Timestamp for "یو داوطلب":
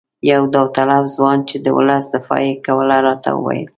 0.31-1.03